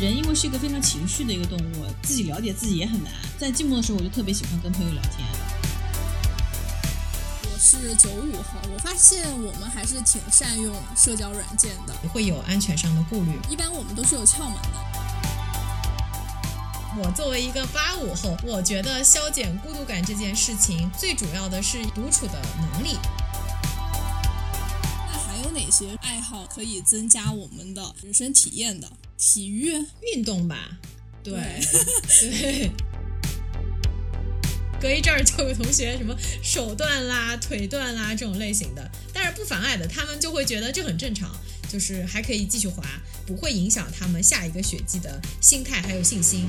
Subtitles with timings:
[0.00, 3.12] 人因为是一个非常情绪的一个动物，自己了解自己也很难。
[3.38, 5.28] 在寂寞的时候，我就特别喜欢跟朋友聊天。
[7.44, 13.38] 我是九五后，我发现我们还是挺善用社交软件的，会有安全上的顾虑。
[13.50, 14.80] 一般我们都是有窍门的。
[16.96, 22.40] 我作为一个八五后，我觉得消减孤独感这件事情，最主要的是独处的
[22.72, 22.96] 能力。
[25.12, 28.90] 那还有哪些爱好可以增加我们的人生体验的？
[29.20, 29.70] 体育
[30.14, 30.78] 运动吧，
[31.22, 31.34] 对
[32.20, 32.70] 对。
[34.80, 41.30] 隔一阵儿就有同学什么手断啦、腿断啦这种类型的，但是不妨碍的，他们就会觉得这很正常，
[41.70, 42.82] 就是还可以继续滑，
[43.26, 46.48] 不会影响他们下一个雪季的心态还有信心。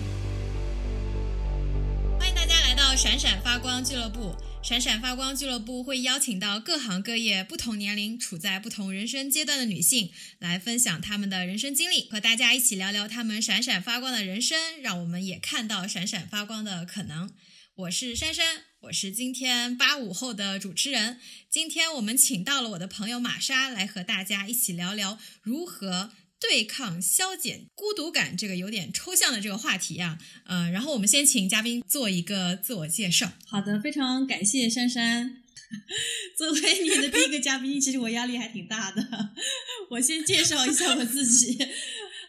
[3.02, 4.36] 闪闪发光俱乐部。
[4.62, 17.34] 闪闪发光俱乐部会邀请到各行各业、不同年龄、处在不同人生阶段的女性，来分享她们的人生经历，和大家一起聊聊她们闪闪发光的人生，让我们也看到闪闪发光的可能。
[17.74, 18.46] 我是珊珊，
[18.82, 21.20] 我是今天八五后的主持人。
[21.50, 26.12] 今天我们请到了我的朋友玛莎，来和大家一起聊聊如何。
[26.42, 33.32] 对抗消减孤独感这个有点抽象的这个话题啊，嗯，然后我们先请嘉宾做一个自我介绍。
[33.46, 35.44] 好的，非常感谢珊珊，
[36.36, 39.08] 作为你的第一个嘉宾，其实我压力还挺大的。
[39.92, 41.60] 我先介绍一下我自己，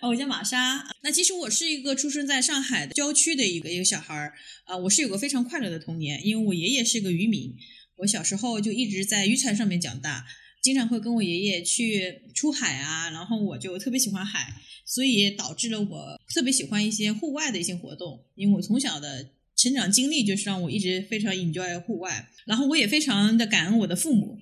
[0.02, 0.86] 我叫玛莎。
[1.02, 7.54] 那其实我是一个出生在上海郊区的一个一个小孩儿啊，我是有个非常快乐的童年，因为我爷爷是个渔民，
[7.96, 10.26] 我小时候就一直在渔船上面长大。
[10.62, 14.54] 经常会跟我爷爷去出海啊，然后我就特别喜欢海，
[14.86, 18.24] 所以导致了我特别喜欢一些户外的一些活动。
[18.36, 24.38] 因为我从小的成长经历就是让我一直非常 enjoy 户外，然后我也非常的感恩我的父母，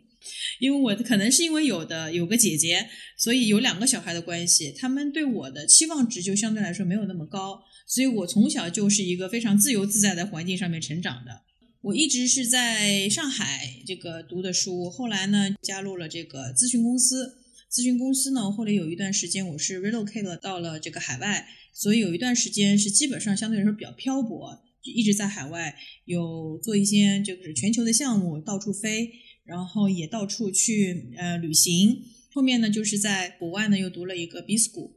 [0.58, 11.44] 因为我可能是因为有的有个姐姐，所以有两个小孩的关系，他们对我的期望值就相对来说没有那么高，所以我从小就是一个非常自由自在的环境上面成长的。
[11.82, 17.38] 我一直是在上海这个读的书，后来呢加入了这个咨询公司。
[17.72, 25.74] 咨询公司呢，后来有一段时间我是 relocate 到了这个海外，所以有一段时间是基本上相对来说比较漂泊，就一直在海外
[26.04, 29.12] 有做一些就是全球的项目，到处飞，
[29.44, 32.02] 然后也到处去呃旅行。
[32.32, 34.90] 后面呢就是在国外呢又读了一个 B school。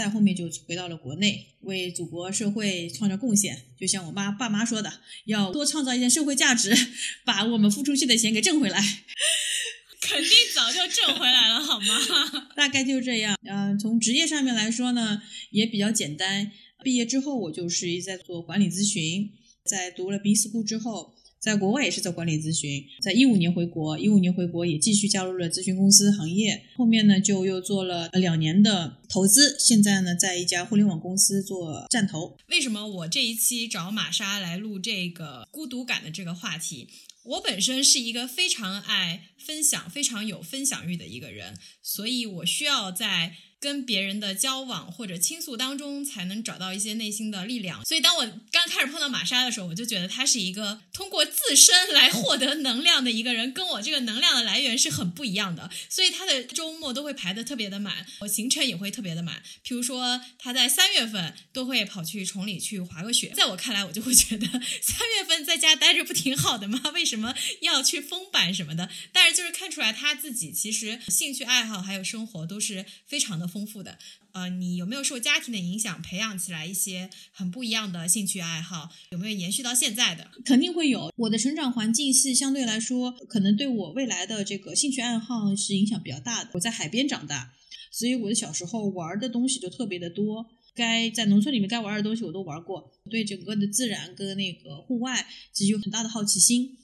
[0.00, 3.66] 再后面就回到了国内，为祖国社会创造贡献。
[3.78, 4.90] 就像我妈爸妈说的，
[5.26, 6.74] 要多创造一些社会价值，
[7.22, 8.80] 把我们付出去的钱给挣回来。
[10.00, 11.98] 肯定早就挣回来了，好吗？
[12.56, 13.36] 大概就这样。
[13.44, 16.50] 嗯，从职业上面来说呢，也比较简单。
[16.82, 19.30] 毕业之后，我就是在做管理咨询，
[19.66, 21.14] 在读了 B school 之后。
[21.40, 32.36] 在国外也是做管理咨询，在一五年回国，一五年回国也继续加入了咨询公司行业，后面呢就又做了两年的投资，现在呢在一家互联网公司做站投。
[32.48, 36.88] 为什么我这一期找玛莎来录这个孤独感的这个话题？
[37.24, 43.36] 我本身是一个非常爱分享、非常有分享欲的一个人，所以我需要在。
[43.60, 47.84] 跟别人的交往或者倾诉当中，才能找到一些内心的力量。
[47.84, 55.70] 所以，当我刚开始碰到玛莎的时候，我就觉得她是一个通过自身来获得能量的一个人，跟我这个能量的来源是很不一样的。
[55.90, 59.42] 所以，她的周末都会排得特别的满，我行程也会特别的满。
[59.62, 63.34] 譬如说，她在三月份都会跑去崇礼去滑个雪。
[63.36, 66.80] 在我看来，我就会觉得三月份在家待着不挺好的吗？
[66.94, 68.88] 为什么要去封板什么的？
[69.12, 73.49] 但是，就是看出来她自己其实兴趣爱好还有生活都是非常的。
[73.50, 73.98] 丰富的，
[74.32, 78.88] 呃，你有没有受家庭的影响，培养起来一些很不一样的兴趣爱好？
[79.10, 80.30] 有没有延续到现在的？
[80.44, 81.12] 肯定会有。
[81.16, 86.50] 我的成长环境是相对来说，可能对我未来的这个兴趣爱好是影响比较大的。
[86.54, 87.52] 我在海边长大，
[87.90, 92.92] 所以我的小时候玩的东西就特别的多，该在农村里面该玩的东西我都玩过。
[93.10, 96.78] 对整个的自然跟那个户外，其实有很大的好奇心。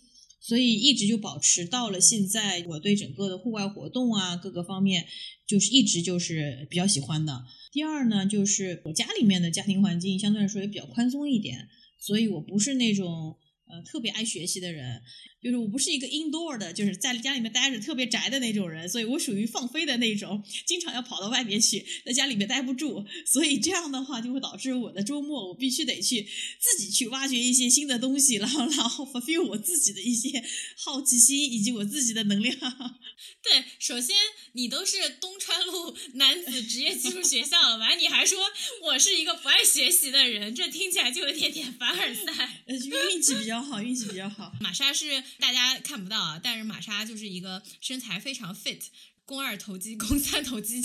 [0.47, 5.05] 所以一直就保持到了现在，我对整个的户外活动啊各个方面，
[5.45, 7.45] 就是一直就是比较喜欢的。
[7.73, 11.67] 第二呢，就是我家里面的家庭环境相对来说也比较宽松一点，
[11.99, 13.37] 所以我不是那种
[13.69, 15.03] 呃特别爱学习的人。
[15.43, 26.23] 就是我不是一个 indoor 的，就是在家里面待着特别宅的那种人，所以我属于放飞的那种，经常要跑到外面去，在家里面待不住，所以这样的话就会导致我的周末我必须得去
[26.59, 30.43] 自己去挖掘一些新的东西，然后然后 fulfill 我自己的一些
[30.77, 32.57] 好奇心以及我自己的能量。
[33.41, 34.17] 对，首先
[34.57, 38.51] 你都是东川路男子职业技术学校了，完你还说
[38.83, 42.63] 我是一个不爱学习的人，这听起来就有点点凡尔赛。
[42.67, 44.53] 运气比较好，运气比较好。
[44.61, 45.23] 玛莎是。
[45.39, 48.81] 大家看不到啊，但是玛莎就是一个身材非常 fit，
[49.27, 50.81] 肱二头肌、肱三头肌，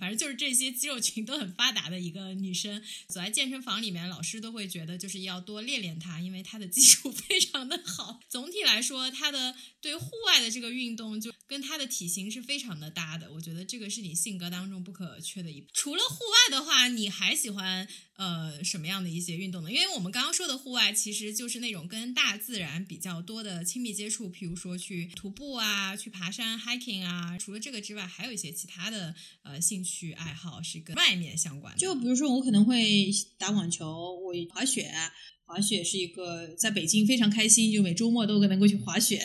[0.00, 2.82] 反正就是这些肌肉群都很发达的一个女生。
[3.08, 8.20] 走在健身房里面，老师都会觉得就是要多练练她，因为她的基础 非常的好。
[8.28, 13.32] 总体来说，她的对户外的这个运动就跟她的体型是非常的搭的。
[13.32, 15.64] 我觉得这个是你性格当中不可缺的一。
[15.72, 19.72] 除了户外的话，你还喜欢呃什么样的一些运动呢？
[19.72, 27.36] 因为我们刚刚说的户外其实就是那种跟大自然比较多的亲密接触，譬如说去徒步啊，去爬山 hiking 啊。
[27.38, 31.78] 除了这个之外，还有一些其他的呃兴趣爱好是跟外面相关的。
[31.78, 34.92] 就比如说，我可能会打网球，我滑雪。
[35.46, 39.22] 滑雪是一个在北京非常开心，就每周末都可能够去滑雪。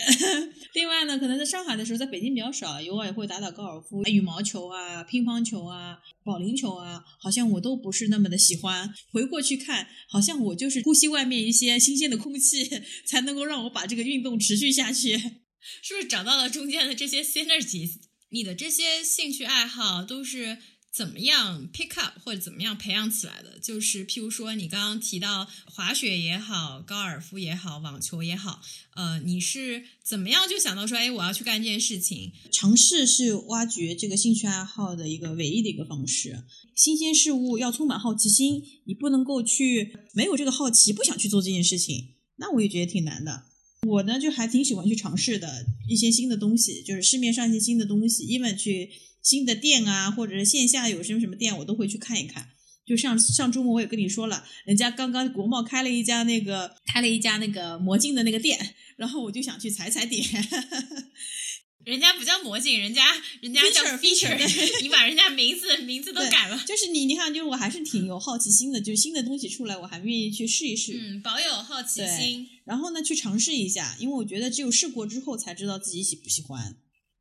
[0.72, 8.92] 另外呢，可能在上海的时候，在北京比较少，偶尔也会打打高尔夫、羽毛球啊、乒乓球啊、保龄球啊，好像我都不是那么的喜欢。
[9.10, 12.68] 回过去看，好像我就是呼吸外面一些新鲜的空气，
[13.06, 15.18] 才能够让我把这个运动持续下去。
[15.82, 17.96] 是不是找到了中间的这些 synergies？
[18.30, 20.58] 你的这些兴趣爱好都是？
[20.92, 23.58] 怎么样 pick up 或者怎么样培养起来的？
[23.60, 28.60] 就是譬如说，你刚刚提到滑雪也好，高尔夫也好，网球也好，
[28.96, 32.32] 呃，你是怎么样就想到说，哎，我要去干这件事情？
[32.50, 36.42] 尝试是挖掘这个兴趣爱好的一个唯一的一个方式。
[36.74, 43.44] 新鲜事物要充满好奇心，你不能够去没有这个好奇，不想去做这件事情，那我也觉得挺难的。
[43.86, 48.90] 我呢，就还挺喜欢去尝试的一些新的东西，就是市面上一些新的东西，even 去。
[49.22, 52.48] 新的店啊，或者是线下有什么什么店，我都会去看一看。
[52.86, 60.24] 就上上周末我也跟你说了，人家刚刚国贸开了一家那个开了一家那个魔镜的那个店，然后我就想去踩踩点。
[61.84, 64.36] 人家不叫魔镜，人家人家叫 feature，
[64.82, 66.62] 你把人家名字名字都改了。
[66.66, 70.92] 就是你你看，就是我还是挺有好奇心的，就是新的东西出来，我还愿意去试一试。
[70.94, 76.76] 嗯，保有好奇心，然后呢，去尝试一下，因为我觉得只有试过之后才知道自己喜不喜欢。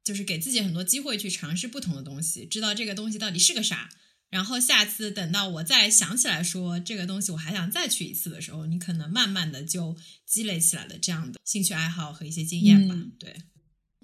[0.09, 3.91] 就是给自己很多机会去尝试不同的东西，知道这个东西到底是个啥，
[4.31, 9.95] 然后下次等到我再想起来说这个东西我还想再去一次的时候，你可能慢慢的就
[10.25, 12.95] 积累起来了这样的兴趣爱好和一些经验吧。
[13.19, 13.35] 对，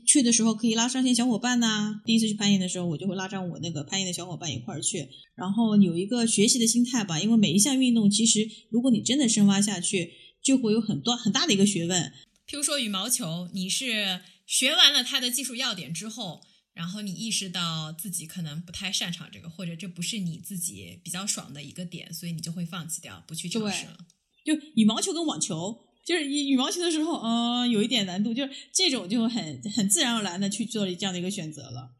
[0.06, 2.02] 去的时候可以拉上些小伙伴呐。
[2.06, 7.20] 第一次去攀岩的时候，我就会拉上我那个攀岩的小伙伴一块儿去，然后有一个学习的心态吧。
[7.20, 10.12] 因为每一项运动，其实如果你真的深挖下去，
[10.44, 12.14] 就会有很多很大的一个学问。
[12.48, 14.22] 譬如说羽毛球，你是。
[14.46, 16.42] 学完了它的技术要点之后，
[16.74, 23.98] 然后你意识到自己可能不太擅长这个，或者这不是你自己比较爽的一个点，所以你就会放弃掉，不去尝试了。
[24.44, 31.96] 就羽毛球跟网球，就是羽羽毛球的时候，嗯，有一点难度，就是这种就很很自然而然的去做这样的一个选择了。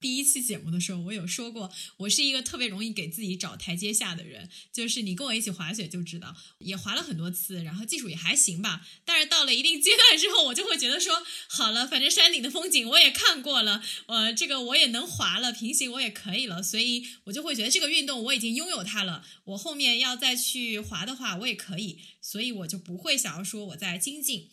[0.00, 4.48] 第一期节目的时候，我有说过，我是一个特别容易给自己找台阶下的人。
[4.72, 8.86] 就是你跟我一起滑雪就知道，也滑了很多次，然后技术也还行吧。
[9.04, 19.22] 但是到了一定阶段之后，我就会觉得说，好了，反正山顶的风景我也看过了，呃，这个我也能滑了，平行我也可以了，所以我就会觉得这个运动我已经拥有它了。
[19.44, 24.48] 我后面要再去滑的话，我也可以，所以我就不会想要说我在精进。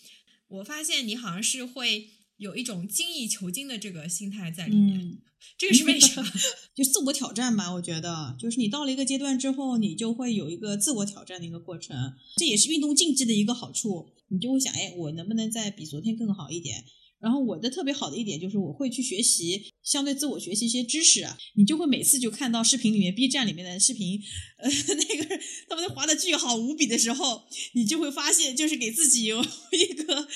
[0.50, 5.18] 我发现你好像是会有一种精益求精的这个心态在里面。
[5.58, 6.22] 这个是为啥？
[6.76, 7.72] 就自我挑战吧。
[7.74, 11.96] 我觉得，就是你到了一个阶段之后，你就会有一个自我挑战的一个过程。
[12.38, 14.10] 这也是运动竞技的一个好处。
[14.30, 16.84] 你就会想，哎，我能不能再比昨天更好一点？
[17.20, 21.26] 然后我的特别好的一点就是，我会去学习，相对自我学习一些知识。
[21.56, 24.20] 你就会每次就看到视频里面，B 站里面的视频，
[24.58, 30.28] 呃， 那个他们滑的巨好无比的时候，你就会发现，就是给自己有一个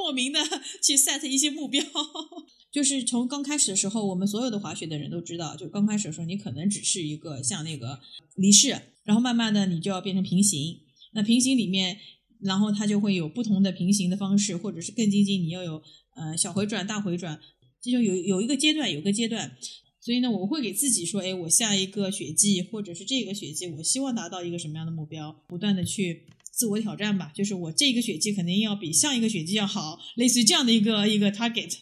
[0.00, 0.40] 莫名的
[0.82, 1.84] 去 set 一些目标。
[2.72, 7.98] 就是从刚开始的时候，我们所有的滑雪的人都知道，就刚开始的时候，你可能只是一个像那个
[8.36, 8.68] 离式，
[9.04, 10.78] 然后慢慢的你就要变成平行。
[11.12, 11.98] 那平行里面，
[12.40, 15.82] 然后它就会有不同的平行的方式，或者是更接近你要有
[16.14, 17.40] 呃小回转、大回转，
[17.82, 19.56] 这种有有一个阶段，有个阶段。
[20.02, 26.22] 所以呢，我会给自己说，哎，我下一个雪季或者是这个雪季，我希望达到一个什么样的目标，不断的去
[26.60, 27.32] 自我挑战吧。
[27.34, 31.78] 就是我这一个学期肯定要比上一个学期要好，类似于这样的一个一个 target。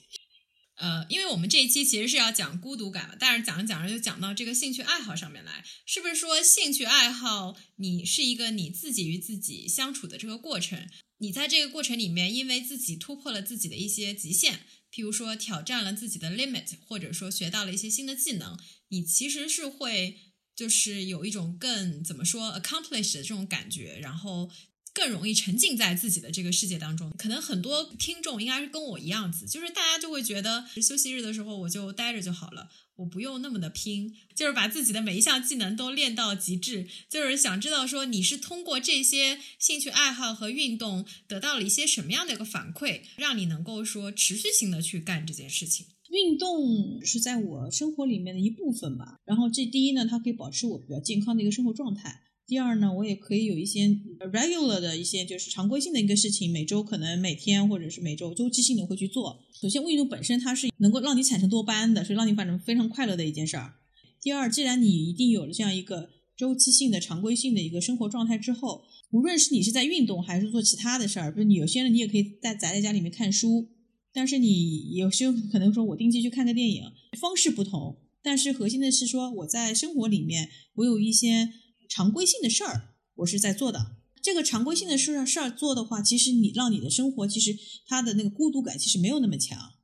[0.76, 10.88] 呃，因为我们这一期其实是要讲孤独感嘛，但是讲着讲着就讲到这个兴趣爱好上面来，是不是说兴趣爱好你是一个你自己与自己相处的这个过程？
[11.18, 14.60] 你在这个过程里面，因为自己突破了自己的一些极限，
[14.94, 18.56] 譬如说挑战了自己的 limit，或者说学到了一些新的技能，
[18.90, 20.16] 你其实是会
[20.54, 24.48] 就是有一种更怎么说 accomplished 的这种感觉，然后。
[24.94, 45.86] 更容易沉浸在自己的这个世界当中，可能很多听众应该是跟我一样子，就是大家就会觉得休息日的时候我就待着就好了，我不用那么的拼，就是把自己的每一项技能都练到极致，就是想知道说你是通过这些兴趣爱好和运动得到了一些什么样的一个反馈，让你能够说持续性的去干这件事情。
[46.10, 49.16] 运动是在我生活里面的一部分吧。
[49.26, 52.22] 然后这第一呢，它可以保持我比较健康的一个生活状态。
[52.48, 53.88] 第二呢，我也可以有一些
[54.32, 59.38] regular 的一些就是常规性的一个事情，每周可能每天或者是每周周期性的会去做。
[59.60, 63.74] 首先，运动本身它是能够让你产生多巴胺的，是让你反正非常快乐的一件事儿。
[64.22, 73.68] 第二，既然你一定有了这样一个周期性的、常规性的一个生活状态之后，无论是你是在运动还是做其他的事儿，比如你有些人你也可以在宅在家里面看书，
[74.14, 76.84] 但是你有些可能说我定期去看个电影，
[77.20, 81.50] 方式不同，但是核心的是说我在生活里面我有一些。
[81.88, 83.96] 常规性的事儿，我是在做的。
[84.20, 89.74] 这个常规性的事儿事儿做的话，其实你让你的生活，其实它的那个孤独感其实没有那么强。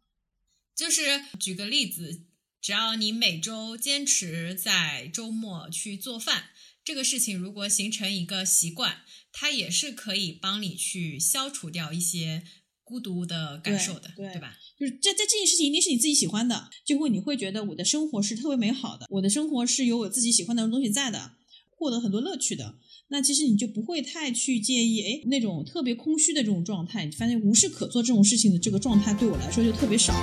[0.75, 2.25] 就是举个例子，
[2.61, 6.46] 只要你每周坚持在周末去做饭，
[6.84, 12.42] 这个事情如果形成一个习惯，它也是可以帮你去消除掉一些
[12.82, 14.58] 孤独的感受的，对吧？
[14.76, 21.37] 就是这这这件事情一定是你自己喜欢的，就会你会觉得我的生活是特别美好的，我的生活是有我自己喜欢的东西在的。
[21.85, 22.76] 获得很多乐趣的，
[23.09, 30.14] 那其实你就不会太去介意，哎，那种特别空虚的这种状态，你发现无事可做这种事情的这个状态，对我来说就特别少。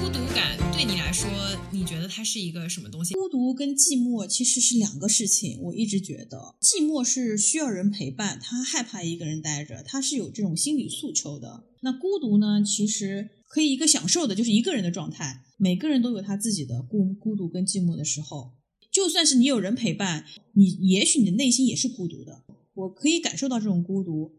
[0.00, 1.30] 孤独感对你来说，
[1.70, 3.14] 你觉得它是一个什么东西？
[3.14, 5.60] 孤独跟寂寞其实是两个事情。
[5.62, 11.62] 我一直觉得，寂寞是需要人陪伴，他害怕一个人待着，他是有这种心理诉求的。
[11.82, 15.44] 那孤独呢，其实可以一个享受的，就是一个人的状态。
[15.58, 18.54] 每个人都有他自己的孤孤独跟寂寞的时候，
[18.90, 22.42] 就算是你有人陪伴，你也许你的内心也是孤独的。
[22.74, 24.34] 我可以感受到这种孤独。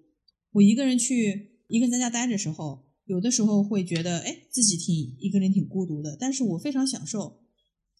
[0.51, 6.17] 我一个人去一个人在家待着时候，有的时候会觉得，哎，自己挺一个人挺孤独的。
[6.19, 7.39] 但是我非常享受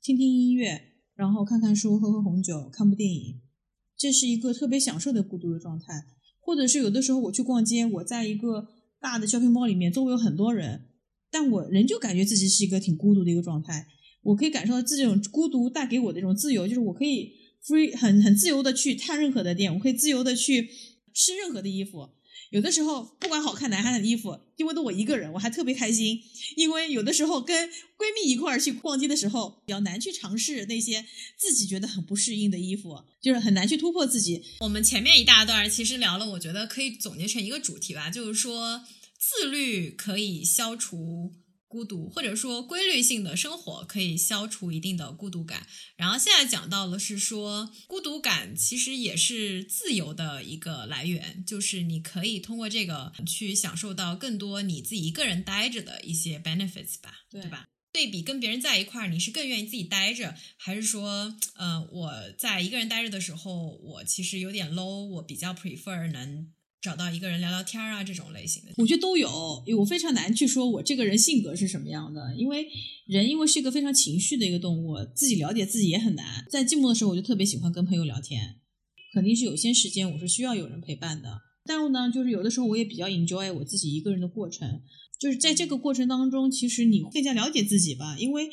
[0.03, 0.81] 听听音乐，
[1.15, 3.39] 然后看看书，喝喝红酒，看部电影，
[3.97, 6.07] 这是一个特别享受的孤独的状态。
[6.41, 8.67] 或者是有的时候我去逛街，我在一个
[8.99, 10.89] 大的 shopping mall 里面，周围有很多人。
[11.37, 13.87] 但我仍旧感觉自己是一个挺孤独的一个状态。
[14.21, 20.69] 我可以感受到自这种孤独带给我的一种自由，就是我可以 free 很很自由的去探任何的店，我可以自由的去
[21.13, 22.11] 试任何的衣服。
[22.51, 26.21] 有的时候不管好看难看的衣服，因为都我一个人，我还特别开心。
[26.55, 31.03] 因为有的时候跟闺蜜一块儿去逛街的时候，比较难去尝试那些
[31.35, 34.41] 自己觉得很不适应的衣服，就是很难去突破自己。
[34.61, 38.81] 我们前面一大段其实聊了，我觉得可以总结成一个主题吧，就是说。
[39.27, 41.33] 自律可以消除
[41.67, 45.67] 孤独，或者说规律性的生活可以消除一定的孤独感。
[45.97, 57.65] 然后现在讲到了是说，孤独感其实也是自由的一个来源，就是你可以通过这个去享受到更多你自己一个人待着的一些 benefits 吧，对吧？
[57.91, 66.51] 对比跟别人在一块儿，你是更愿意自己待着，还是说，呃，我在一个人待着的时候，我其实有点 low，我比较 prefer 能。
[66.85, 69.63] 找到一个人聊聊天啊，这种类型的，我觉得都有。
[69.65, 72.67] 因为我非常难去说我这个人性格是什么样的，因为
[73.07, 76.45] 人因为是一个非常情绪的一个动物，自己了解自己也很难。
[76.47, 78.57] 在寂寞的时候，我就特别喜欢跟朋友聊天，
[79.15, 81.39] 肯定是有些时间我是需要有人陪伴的。
[81.65, 84.83] 但是呢，就是有的时候我也比较 enjoy 我自己一个人的过程，
[85.19, 88.15] 就是在这个过程当中，其实你更加了解自己吧。
[88.19, 88.47] 因为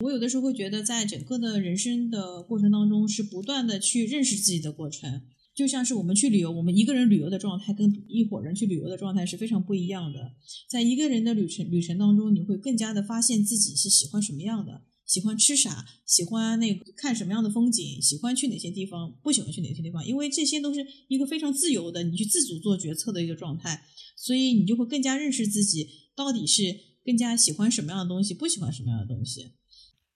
[0.00, 5.22] 我有的时候会觉得，在整个的人生的过程当中，是不断的去认识自己的过程。
[5.56, 10.34] 就像是我们去旅游，我们一个人旅游的状态跟一伙人去旅游的状态是非常不一样的。
[10.68, 23.82] 在一个人的旅程旅程当中，你会更加的发现自己是喜欢什么样的，喜欢吃啥，喜欢那个看什么样的风景，喜欢去哪些地方，不喜欢去哪些地方，因为这些都是一个非常自由的，你去自主做决策的一个状态，
[24.14, 29.52] 所以你就会更加认识自己到底是更加喜欢什么样的东西，不喜欢什么样的东西。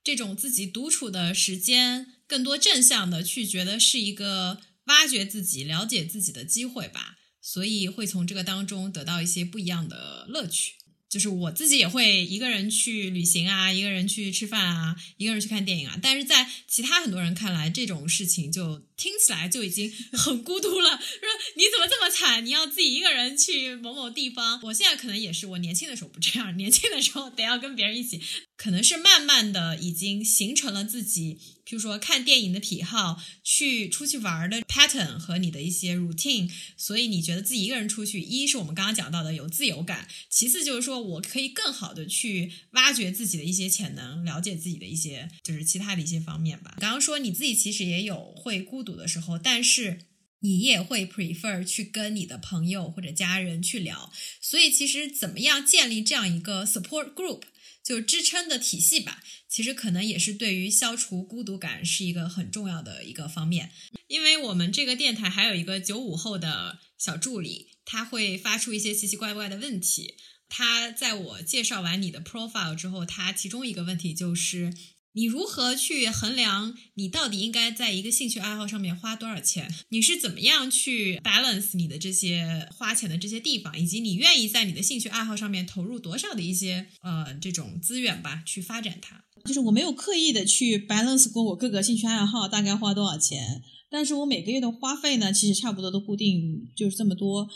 [0.04, 4.58] 这种自己独处的时间，更多正向的去觉得是一个。
[4.90, 10.72] 发掘自己、了解自己的机会吧，所以会从这个当中得到一些不一样的乐趣。
[11.08, 15.96] 就是我自己也会一个人去旅行啊，一个人去吃饭啊，一个人去看电影啊。
[16.02, 20.90] 但是在其他很多人看来，这种事情就听起来就已经很孤独了。
[20.90, 22.44] 说你怎么这么惨？
[22.44, 24.60] 你要自己一个人去某某地方？
[24.64, 28.20] 我现在可能也是，我年轻的时候不这样，年轻的时候得要跟别人一起。
[28.58, 46.76] 可能是慢慢的已经形成了自己，譬如说看电影的癖好，去出去玩的 pattern 和你的一些 routine，所以你觉得自己一个人出去，一是我们刚刚讲到的有自由感，其次就是说我可以更好的去挖掘自己的一些潜能，了解自己的一些就是其他的一些方面吧。
[46.80, 50.06] 刚刚说你自己其实也有会孤独的时候，但是
[50.40, 57.42] 你也会 prefer 去跟你的朋友或者家人去聊，所以其实怎么样建立这样一个 support group？
[57.82, 63.70] 就支撑的体系吧，其实可能也是对于消除孤独感是一个很重要的一个方面。
[64.06, 70.14] 因为我们这个电台还有一个九五后的小助理，他会发出一些奇奇怪怪的问题。
[70.48, 74.74] 他在我介绍完你的 profile 之后，他其中一个问题就是。
[75.12, 79.68] 你如何去衡量你到底应该在一个兴趣爱好上面花多少钱？
[79.88, 89.24] 你是怎么样去 balance 你的这些花钱的这些地方，以及你愿意在你的兴趣爱好上面投入多少的一些呃这种资源吧，去发展它？
[89.44, 93.62] 就是我没有刻意的去 balance 过我各个兴趣爱好大概花多少钱。
[93.90, 97.48] 但是我每个月的花费呢，其实差不多都固定就是这么多，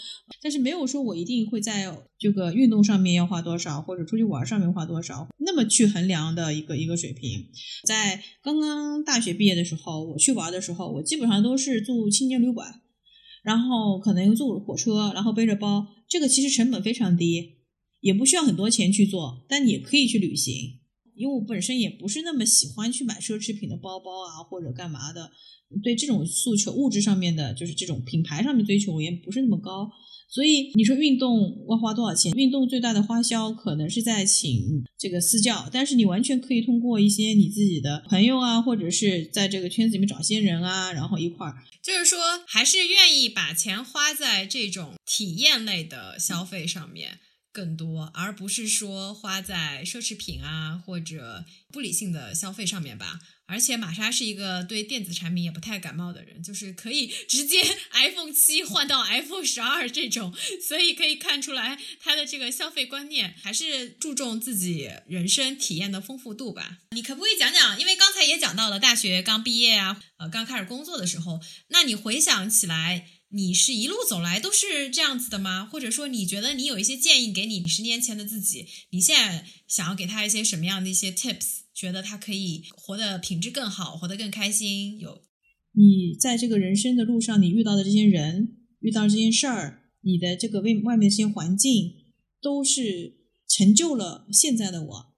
[0.43, 7.47] 但是没有说我一定会在这个运动上面要花多少，或者出去玩上面花多少，那么去衡量的一个一个水平。
[7.87, 12.81] 在刚刚大学毕业的时候，我去玩的时候，我基本上都是住青年旅馆，
[13.45, 17.59] 然后可能坐火车，然后背着包，这个其实成本非常低，
[18.01, 20.81] 也不需要很多钱去做，但也可以去旅行。
[21.17, 25.31] 因为我本身也不是那么喜欢去买奢侈品的包包啊，或者干嘛的。
[25.83, 29.91] 对这种诉求，物质上面的，就是这种品牌上面追求，也不是那么高。
[30.29, 32.33] 所以你说运动要花多少钱？
[32.33, 41.55] 运动最大的花销可能是在请这个私教，但是你完全可以通过一些你自己的朋友啊，或者是在这个圈子里面找些人啊，然后一块儿。
[41.83, 47.19] 就是说，还是愿意把钱花在这种体验类的消费上面
[47.55, 53.21] 更多，而不是说花在奢侈品啊或者不理性的消费上面吧。
[53.47, 60.35] 而且玛莎是一个对电子产品也不太感冒的人，就是可以 直接 iPhone 七换到 iPhone 十二这种，
[60.67, 66.79] 所以可以看出来他的这个消费观念还是注重自己人生体验的丰富度吧。
[66.93, 67.79] 你可不可以讲讲？
[67.79, 75.67] 因为刚才也讲到了大学刚毕业啊，呃，刚开始工作的时候，那你回想起来，你是一路走来都是这样子的吗？
[75.67, 81.63] 或者说，你觉得你有一些建议给你十年前的自己，你现在想要给他一些什么样的一些 tips？
[81.75, 85.01] 觉得他可以活得品质更好，活得更开心。
[85.01, 85.23] 有
[85.73, 91.95] 你在这个人生的路上，你遇到的这些人，遇到这件事儿，你的这个外外面这些环境，
[92.41, 93.17] 都是
[93.49, 95.14] 成就了现在的我。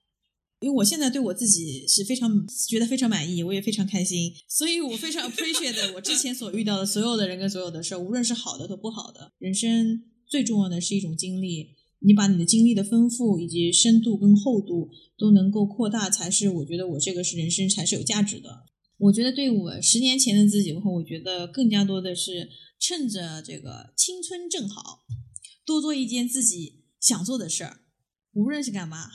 [0.66, 9.30] 因为我现在对我自己是非常觉得非常满意，我也非常开心，所以我非常 appreciate 我之前所遇到的所有的人跟所有的事儿，无论是好的和不好的。
[9.38, 11.76] 人生最重要的是一种经历。
[12.00, 18.64] 你把你的经历的丰富以及深度跟厚度都能够扩大，才是我觉得我这个是人生才是有价值的。
[18.98, 22.50] 我觉得对我十年前的自己，我觉得更加多的是
[22.80, 25.04] 趁着这个青春正好，
[25.64, 27.82] 多做一件自己想做的事儿，
[28.32, 29.10] 无论是干嘛。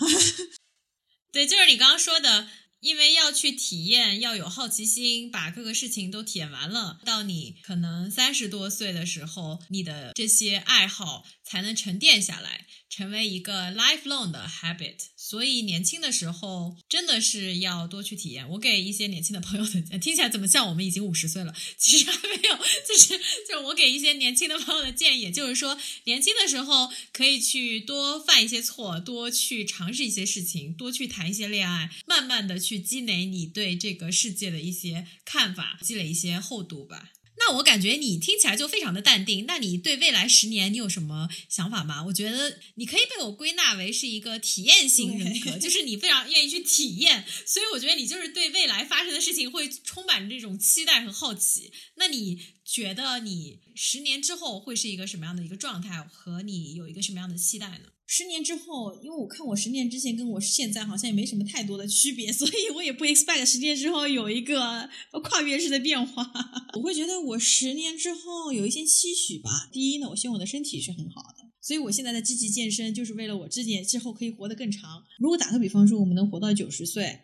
[1.31, 2.49] 对，就是你刚刚说的。
[2.81, 12.65] 因为要去体验，要有好奇心，把各个事情都体验完了，到你可能三十多岁的时候，你的这些爱好才能沉淀下来。
[12.89, 14.97] 成为一个 lifelong 的 habit，
[15.31, 18.49] 所以年轻的时候真的是要多去体验。
[18.49, 21.55] 我给一些年轻的朋友的， 听起来怎么像我们已经五十岁了？
[21.77, 23.17] 其实还没有，就是
[23.47, 37.13] 就是我给一些年轻的朋友的建议，就是说年轻的时候可以去多犯一些错，多去尝试一些事情，多去谈一些恋爱，慢慢的去积累你对这个世界的一些看法，积累一些厚度吧。
[37.37, 39.45] 那我感觉你听起来就非常的淡定。
[39.47, 42.03] 那你对未来十年你有什么想法吗？
[42.05, 47.25] 我觉得你可以被我归纳为是一个体验型人格，就是你非常愿意去体验。
[47.45, 51.71] 所以我觉得你就是对未来发生的事情会充满这种期待和好奇。
[51.95, 56.01] 那你觉得你十年之后会是一个什么样的一个状态？
[56.03, 57.90] 和你有一个什么样的期待呢？
[58.13, 64.89] 十年之后，因为我看我十年之前跟我现在好像也没什么太多的区别，所以我也不 expect 十年之后有一个
[65.23, 66.29] 跨越式的变化。
[66.75, 69.69] 我会觉得我十年之后有一些期许吧。
[69.71, 75.01] 第一呢，我希望我的身体是很好的，所以我现在的积极健身，就是为了我之年之后可以活得更长。
[75.17, 77.17] 如果打个比方说，我们能活到九十岁，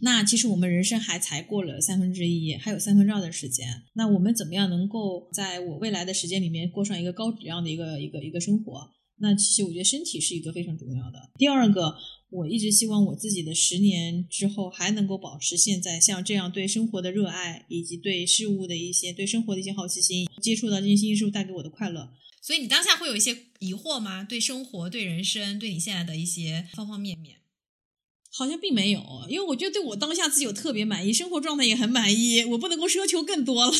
[0.00, 3.82] 那其实我们人生还才过了三分之一，还有三分之二的时间。
[3.92, 8.88] 那我们怎么样能够在我未来的时间里面过上一个高质量的一个一个一个生活？
[9.20, 11.30] 那其实我觉得身体是一个非常重要的。
[11.38, 11.96] 第二个，
[12.30, 22.10] 我一直希望我自己的十年之后还能够保持现在像这样对生活的热爱，以及对事物的一些对生活的一些好奇心，接触到这些新事物带给我的快乐。
[22.42, 24.24] 所以你当下会有一些疑惑吗？
[24.24, 27.40] 对生活、对人生、对你现在的一些方方面面，
[28.32, 33.72] 好像并没有，因为我觉得对我当下自己有特别满意，生活状态也很满意，我不能够奢求更多了。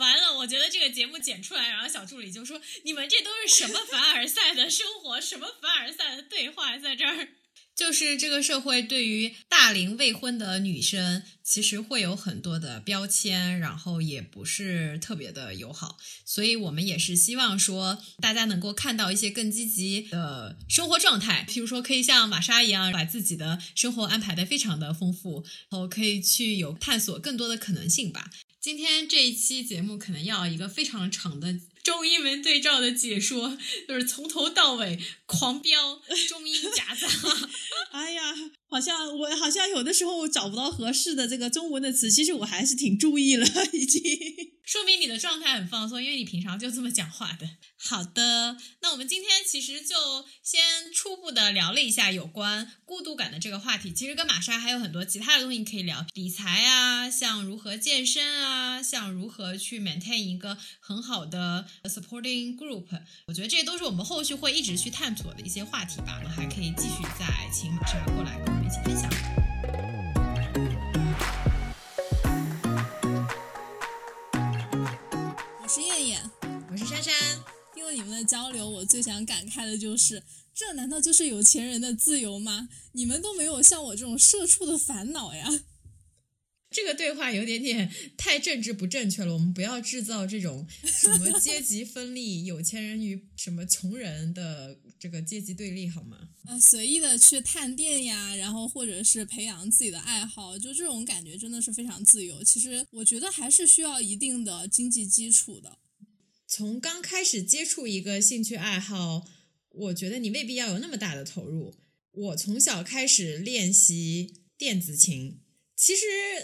[0.00, 7.28] 完了，我觉得这个节目剪出来，然后小助理就说：“你们这都是什么凡尔赛的生活，什么凡尔赛的对话，在这儿。
[7.76, 15.98] ”就是这个社会对于大龄未婚的女生，其实会有很多的标签，然后也不是特别的友好。
[16.24, 28.30] 所以我们也是希望说，大家能够看到一些更积极的生活状态，譬如说可以像玛莎一样，把自己的生活安排的非常的丰富，然后可以去有探索更多的可能性吧。
[28.60, 33.56] 今天这一期节目可能要一个非常长的中英文对照的解说，
[33.88, 37.08] 就是从头到尾狂飙中英夹杂。
[37.90, 38.34] 哎呀，
[38.70, 44.02] 好像我好像有的时候找不到合适的这个中文的词，其实我还是挺注意了， 已经。
[44.64, 47.48] 说明你的状态很放松，因为你平常就这么讲话的。
[47.76, 49.96] 好的，那我们今天其实就
[50.44, 50.60] 先
[50.94, 53.92] 初步的聊了一下有关孤独感的这个话题。
[53.92, 62.86] 其实跟玛莎还有很多其他的东西可以聊，理财啊，像如何健身啊，像如何去 maintain 一个很好的 supporting group。
[63.26, 66.20] 我觉得这些都是我们后续会一直去探索的一些话题吧。
[66.22, 68.38] 我们还可以继续再请玛莎过来
[68.70, 69.10] 一起分享。
[75.60, 76.30] 我是燕燕。
[76.70, 77.12] 我是珊珊。
[77.74, 80.22] 听了你们的交流，我最想感慨的就是，
[80.54, 82.68] 这难道就是有钱人的自由吗？
[82.92, 85.48] 你们都没有像我这种社畜的烦恼呀！
[86.70, 96.28] 这个对话有点点太政治不正确了，我们不要制造这种什么阶级分立、有钱人与什么穷人的这个阶级对立，好吗？
[96.44, 102.42] 啊，随意的去探店呀，然后或者是培养自己的爱好，就这种感觉真的是非常自由。
[102.44, 105.78] 其实我觉得还是需要一定的经济基础的。
[106.46, 109.26] 从刚开始接触一个兴趣爱好，
[109.70, 111.74] 我觉得你未必要有那么大的投入。
[112.12, 115.40] 我从小开始练习电子琴，
[115.80, 116.02] 其实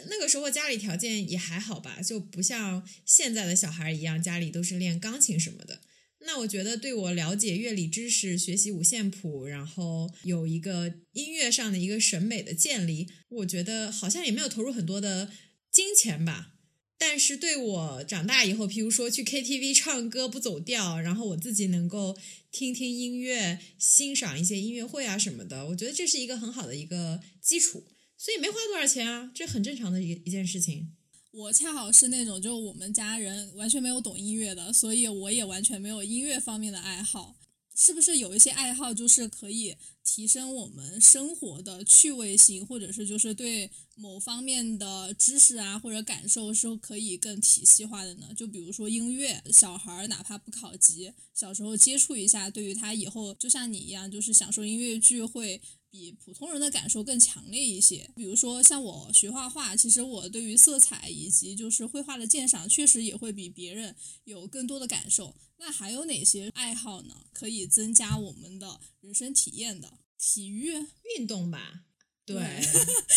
[0.08, 5.82] 那个时候家里条件也还好吧，就不像现在的小孩一样，家里都是练钢琴什么的。
[6.20, 15.30] 那我觉得对我了解乐理知识、学习五线谱，然后有一个音乐上的一个审美的建立，我觉得好像也没有投入很多的
[15.70, 16.54] 金钱吧。
[16.96, 22.16] 但是对我长大以后，譬如说去 KTV 唱歌不走调，然后我自己能够
[22.50, 27.86] 听听音乐、欣赏一些音乐会啊什么的，我觉得这是一个很好的一个基础。
[28.18, 30.92] 所以没花多少钱啊，这很正常的一一件事情。
[31.32, 37.36] 我恰好是那种，就我们家人完全没有懂音乐的，所以我也完全没有音乐方面的爱好。
[37.78, 48.32] 是不是有一些爱好就是可以提升我们生活的趣味性，或者是就是对某方面的知识啊或者感受是可以更体系化的呢？
[48.34, 55.60] 就比如说音乐，小孩儿哪怕不考级，小时候接触一下，对于他以后就像你一样，就是享受音乐剧会。
[55.96, 58.10] 比普通人的感受更强烈一些。
[58.14, 65.34] 比如说，像我学画画，其实我对于色彩以及就是绘画的鉴赏，确实也会比别人有更多的感受。
[65.58, 67.24] 那还有哪些爱好呢？
[67.32, 69.98] 可以增加我们的人生体验的？
[70.18, 70.72] 体育、
[71.16, 71.84] 运动吧。
[72.26, 72.36] 对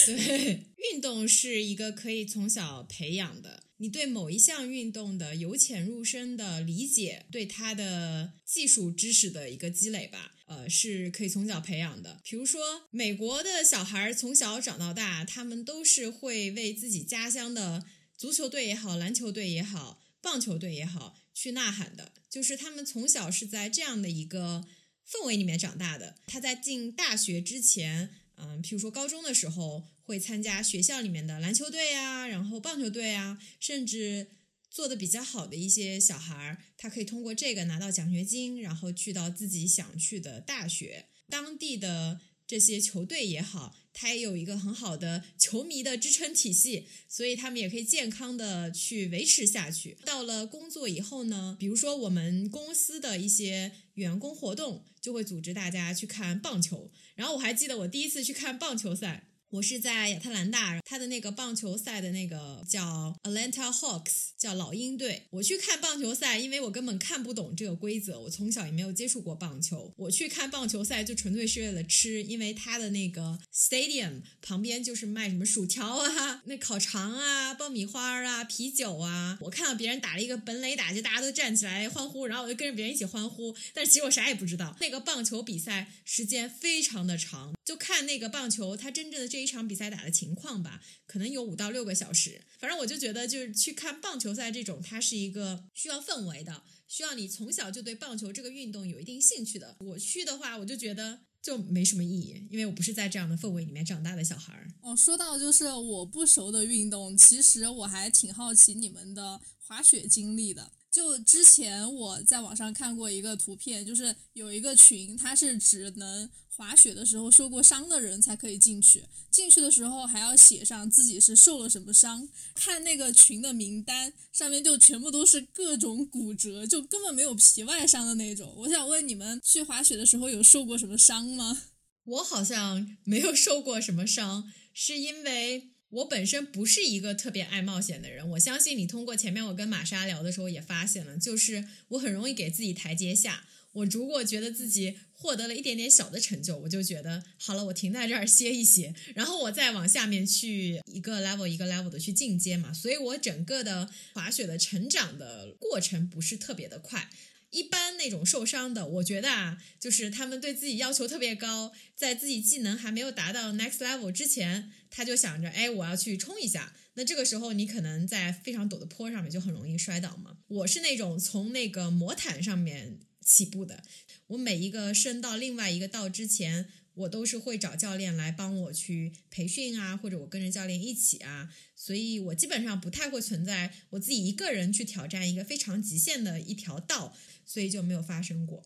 [0.05, 3.63] 对， 运动是一个可以从小培养的。
[3.81, 12.19] 你对某一项运动的由浅入深的理解，对它的技术知识的一个积累吧，呃，是可以从小培养的。
[12.23, 12.61] 比如说，
[12.91, 17.85] 美国的小孩从小长到大，他们都是会为自己家乡的
[18.17, 22.11] 足球队也好、篮球队也好、棒球队也好去呐喊的。
[22.29, 24.65] 就是他们从小是在这样的一个
[25.09, 26.15] 氛围里面长大的。
[26.27, 28.09] 他在进大学之前。
[28.41, 34.31] 嗯，譬如说高中的时候会参加学校里面的篮球队啊，然后棒球队啊，甚至
[34.71, 41.05] 做的比较好的一些小孩儿，他可以通过这个拿到奖学金，然后去到自己想去的大学。
[41.29, 49.95] 当地的这些球队也好，他也有一个很好的球迷的支撑体系，所以他们也可以健康的去维持下去。
[50.03, 56.91] 到了工作以后呢，比如说我们公司的一些员工活动，就会组织大家去看棒球。
[57.13, 65.23] 然后我还记得我第一次去看棒球赛，我是在亚特兰大，他的那个棒球赛的那个叫 Atlanta Hawks，叫老鹰队。
[65.31, 69.91] 我去看棒球赛，因为我根本看不懂这个规则，我从小也没有接触过棒球。
[69.97, 79.39] 我去看棒球赛就纯粹是为了吃，因为他的那个 stadium 旁边就是卖什么薯条啊、那烤肠啊、爆米花啊、啤酒啊。
[79.41, 83.55] 我看到别人打了一个本垒打，就大家都站起来欢呼，然后我就跟着别人一起欢呼。
[83.73, 84.77] 但是其实我啥也不知道。
[84.79, 92.41] 那个棒球比赛时间非常的长，就看那个棒球它真正的这一场比赛打的情况吧，可能有五到六个小时。
[92.59, 99.77] 反正我就觉得，就是去看棒球赛这种，它是一个需要氛围的，需要你从小就对棒球这个运动有一定兴趣的。
[99.79, 104.67] 我去的话，我就觉得就没什么意义，因为我不是在这样的氛围里面长大的小孩儿。
[104.81, 110.71] 哦，说到就是我不熟的运动，其实我还挺好奇你们的滑雪经历的。
[110.91, 122.27] 就之前我在网上看过一个图片，就是有一个群，它是只能滑雪的时候受过伤的人才可以进去，进去的时候还要写上自己是受了什么伤。
[122.55, 128.53] 看那个群的名单，上面就全部都是各种骨折，就根本没有皮外伤的那种。
[128.57, 131.61] 我想问你们，去滑雪的时候有受过什么伤吗？
[132.03, 135.69] 我好像没有受过什么伤，是因为。
[135.89, 143.45] 我本身不是一个特别爱冒险的人，我相信你通过前面我跟玛莎聊的时候也发现了，就是我很容易给自己台阶下。
[143.71, 152.73] 我如果觉得自己获得了一点点小的成就，我就觉得好了，我停在这儿歇一歇，然后我再往下面去一个 level 一个 level 的去进阶嘛。
[152.73, 157.09] 所以我整个的滑雪的成长的过程不是特别的快。
[157.51, 166.75] 一般那种受伤的，我觉得啊，就是他们对自己要求特别高，在自己技能还没有达到 next level 之前，他就想着，哎，我要去冲一下。
[166.93, 170.37] 那这个时候，你可能在非常陡的坡上面就很容易摔倒嘛。
[170.47, 173.83] 我是那种从那个魔毯上面起步的，
[174.27, 176.69] 我每一个升到另外一个道之前。
[176.99, 188.65] 我都是会找教练来帮我去培训啊，或者我跟着教练一起啊，所以我基本上不太会存在我自己一个人去挑战一个非常极限的一条道，所以就没有发生过。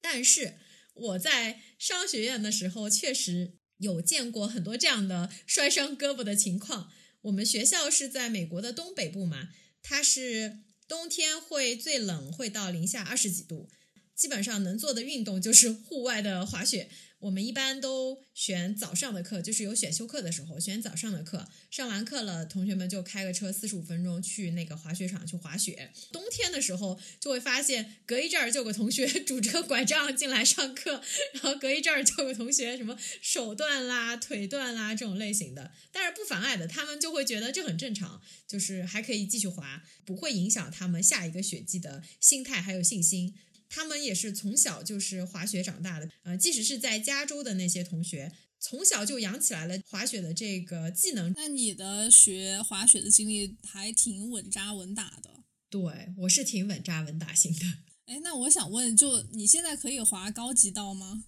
[0.00, 0.54] 但是
[0.94, 6.90] 我在商学院的时候，确实有见过很多这样的摔伤胳膊的情况。
[7.22, 9.50] 我们学校是在美国的东北部嘛，
[9.82, 13.68] 它是冬天会最冷，会到零下二十几度，
[14.14, 16.88] 基本上能做的运动就是户外的滑雪。
[17.24, 21.48] 我们一般都选早上的课，就是有选修课的时候选早上的课。
[21.70, 25.90] 上完课了，同学们就开个车四十五分钟去那个滑雪场去滑雪。
[26.12, 31.00] 冬天的时候就会发现，隔一阵儿就有个同学 拄着拐杖进来上课，
[31.32, 35.72] 然后隔一阵儿就有个同学什么手断啦、腿断啦这种类型的。
[35.90, 43.34] 但是不妨碍的，他们就会觉得这很正常，就是还可以继续滑，不会影响他们下一个雪季的心态还有信心。
[43.74, 51.32] 他们也是从小就是滑雪长大的，呃，即使是在加州的那些同学，从小就养起来了滑雪的这个技能。
[51.36, 55.42] 那你的学滑雪的经历还挺稳扎稳打的。
[55.68, 57.66] 对，我是挺稳扎稳打型的。
[58.06, 61.24] 哎，那我想问，就你现在可以滑高级道吗？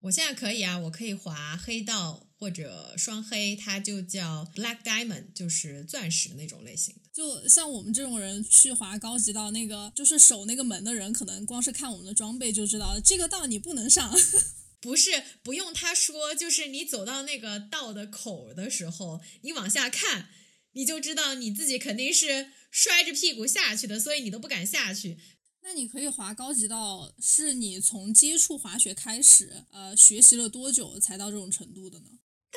[0.00, 7.00] 我现在可以啊，我可以滑黑道或者双黑，它就叫 Black Diamond，就是钻石那种类型的。
[7.12, 14.14] 就像我们这种人去滑高级道，那个就是守那个门的人，可能光是看我们的装备就知道这个道你不能上。
[14.80, 20.28] 不是，不用他说，就是你走到那个道的口的时候，你往下看，
[20.72, 25.18] 你就知道你自己肯定是摔着屁股下去的，所以你都不敢下去。
[25.62, 32.10] 那你可以滑高级道，是你从接触滑雪开始，呃，学习了多久才到这种程度的呢？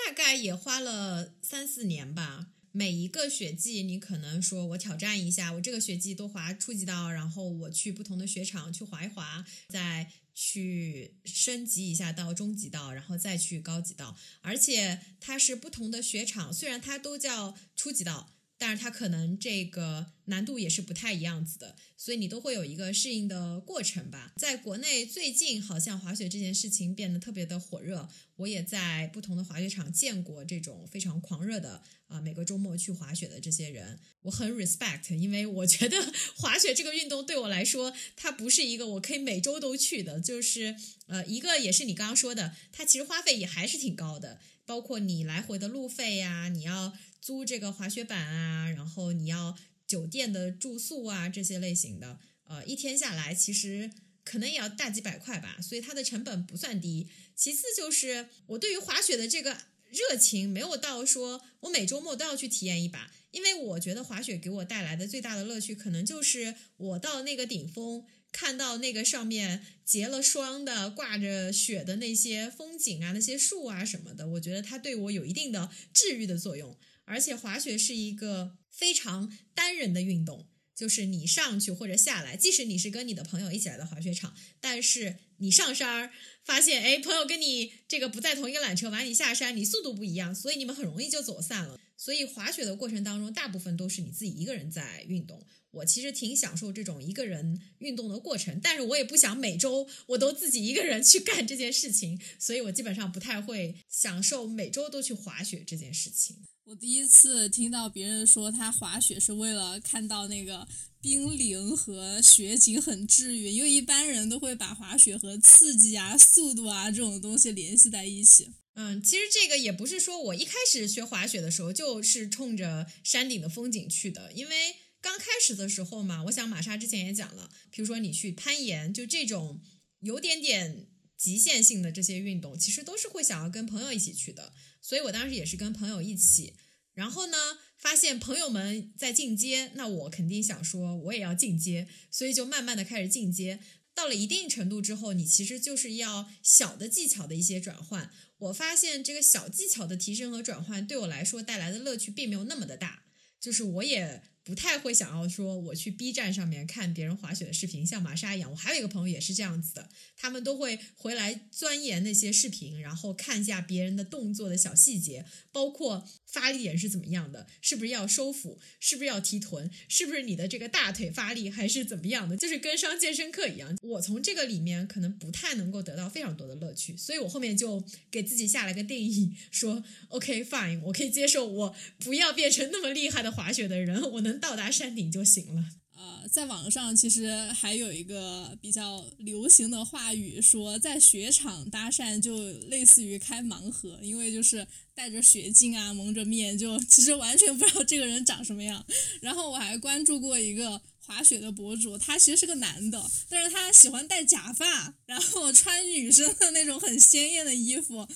[0.06, 2.48] 大概也花了三四年吧。
[2.72, 14.16] 每一个雪季，你可能说我挑战一下，我这个雪季多滑初级道，然后我去不同的雪场去滑一滑，再去升级一下到中级道，然后再去高级道。
[14.42, 18.37] 而且它是不同的雪场，虽然它都叫初级道。
[18.58, 24.34] 但是它可能这个难度也是不太一样子的，所以你都会有一个适应的过程吧。
[24.38, 35.98] 在国内最近好像滑雪这件事情变得特别的火热，我也在不同的滑雪场见过这种非常狂热的啊，每个周末去滑雪的这些人，我很 respect，因为我觉得
[36.36, 46.94] 滑雪这个运动对我来说，它不是一个我可以每周都去的，就是呃，一个也是你刚刚说的，它其实花费也还是挺高的，包括你来回的路费呀，你要。
[47.28, 49.54] 租这个滑雪板啊，然后你要
[49.86, 53.92] 酒店的住宿啊，这些类型的，呃，一天下来其实
[54.24, 57.10] 可能也要大几百块吧，所以它的成本不算低。
[57.36, 59.58] 其次就是我对于滑雪的这个
[59.90, 76.78] 热情没有到说我每周末都要去体验一把，因为我觉得滑雪给我带来的最大的乐趣，可能就是我到那个顶峰，看到那个上面结了霜的挂着雪的那些风景啊，那些树啊什么的，我觉得它对我有一定的治愈的作用。
[77.08, 86.12] 而且滑雪是一个非常单人的运动，就是你上去或者下来，即使你是跟你的朋友一起来的滑雪场，但是你上山儿
[86.44, 91.80] 发现，哎，朋友跟你这个不在同一个缆车，完你下山，你速度不一样，所以你们很容易就走散了。
[91.96, 95.42] 所以滑雪的过程当中，大部分都是你自己一个人在运动。
[95.72, 106.38] 我其实挺享受这种一个人运动的过程，但是我也不想每周我都自己一个人去干这件事情，所以我基本上不太会享受每周都去滑雪这件事情。
[106.70, 110.68] 我第一次听到别人说他滑雪是为了看到那个
[111.00, 118.52] 冰凌和雪景很治愈，因为一般人都会把滑雪和刺激啊、速度啊这种东西联系在一起。
[118.74, 124.76] 嗯，其实这个也不是说我一开始学滑雪的时候就是冲着山顶的风景去的，因为。
[125.00, 129.62] 刚开始的时候嘛，我想玛莎之前也讲了，比如说你去攀岩，就这种
[130.00, 134.54] 有点点极限性的这些运动，其实都是会想要跟朋友一起去的。
[134.82, 136.54] 所以我当时也是跟朋友一起，
[136.94, 137.38] 然后呢，
[137.78, 143.60] 发现朋友们在进阶，那我肯定想说我也要进阶，所以就慢慢的开始进阶。
[143.94, 148.12] 到了一定程度之后，你其实就是要小的技巧的一些转换。
[148.38, 153.06] 我发现这个小技巧的提升和转换对我来说带来的乐趣并没有那么的大，
[153.40, 154.22] 就是我也。
[154.48, 158.50] 不太会想要说我去 B 站上面看别人滑雪的视频，像玛莎一样。
[158.50, 173.78] 我还有一个朋友也是这样子的，他们都会回来钻研那些视频，然后看一下别人的动作的小细节，包括发力点是怎么样的，是不是要收腹，是不是要提臀，是不是你的这个大腿发力还是怎么样的，就是跟上健身课一样。
[173.82, 184.38] 我从这个里面可能不太能够得到非常多的乐趣，所以我后面就给自己下了个定义，说 OK fine，我可以接受我不要变成那么厉害的滑雪的人，我能。
[184.40, 185.66] 到达山顶就行了。
[185.98, 192.38] 呃，在网上其实还有一个比较流行的话语，说在雪场搭讪就
[192.70, 198.86] 类似于开盲盒，因为就是戴着雪镜啊，蒙着面，就其实完全不知道这个人长什么样。
[199.22, 208.08] 然后我还关注过一个滑雪的博主，他其实是个男的，但是他喜欢戴假发，然后穿女生的那种很鲜艳的衣服，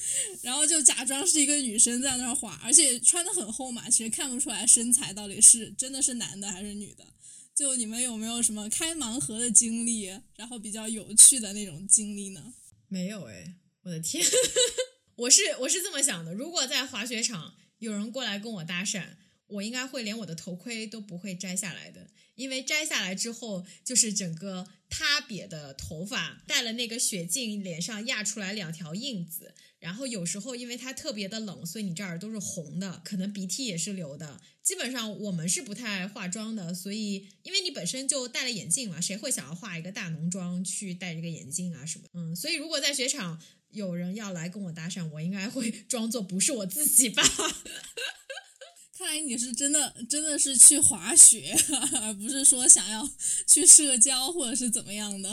[0.44, 7.04] 然后就假装是一个女生在那儿滑，而且穿的很厚嘛，其实看不出来身材到底是真的是男的还是女的。
[7.54, 12.54] 就你们有没有什么开盲盒的经历，然后比较有趣的那种经历呢？
[12.88, 14.26] 没有哎，我的天，
[15.16, 19.16] 我是我是这么想的，如果在滑雪场有人过来跟我搭讪，
[19.48, 29.54] 我应该会连我的头盔都不会摘下来的，因为摘下来之后就是整个塌瘪的头发，戴了那个雪镜，脸上压出来两条印子。
[29.82, 34.39] 然后有时候因为它特别的冷，所以你这儿都是红的，可能鼻涕也是流的。
[34.62, 42.06] 基本上我们是不太化妆的，所以因为你本身就戴了眼镜嘛，谁会想要化一个大浓妆去戴这个眼镜啊什么？
[42.13, 43.41] 嗯，所以如果在雪场
[43.72, 47.24] 有人要来跟我搭讪，我应该会 装作不是我自己吧。
[48.96, 51.58] 看来你是真的真的是去滑雪，
[52.04, 53.10] 而不是说想要
[53.48, 55.30] 去社交或者是怎么样的。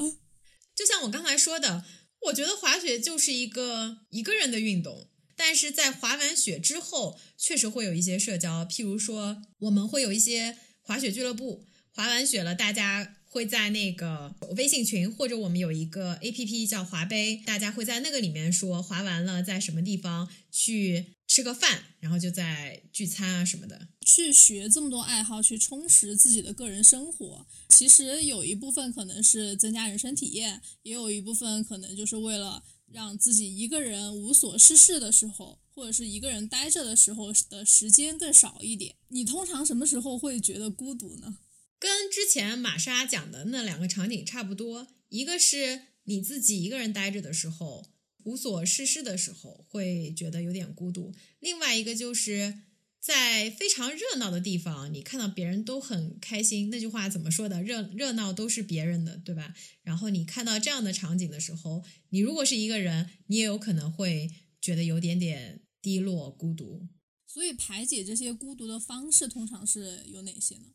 [0.74, 1.84] 就像我刚才说的。
[2.26, 8.64] 我觉得滑雪就是一个一个人的运动，但是在滑完雪之后，确实会有一些社交。
[8.64, 21.14] 譬如说，我们会有一些滑雪俱乐部，滑完雪了，大家会在那个微信群，或者我们有一个 A P P 叫滑杯，大家会在那个里面说滑完了在什么地方去。
[21.30, 23.88] 吃个饭，然后就在聚餐啊什么的。
[24.10, 38.94] 去学这么多爱好，去充实自己的个人生活，其实有一部分可能是增加人生体验，也有一部分可能就是为了让自己一个人无所事事的时候，或者是一个人待着的时候的时间更少一点。
[39.08, 41.36] 你通常什么时候会觉得孤独呢？
[41.78, 47.84] 跟之前玛莎讲的那两个场景差不多，一个是你自己一个人待着的时候。
[48.24, 51.14] 无所事事的时候会觉得有点孤独。
[51.40, 52.58] 另外一个就是
[53.08, 57.62] 在非常热闹的地方，你看到别人都很开心，那句话怎么说的？
[57.62, 59.54] 热热闹都是别人的，对吧？
[59.82, 66.86] 然后你看到这样的场景的时候，你如果是一个人，你也有可能会觉得有点点低落、孤独。
[67.26, 70.66] 所以排解这些孤独的方式通常是有哪些呢？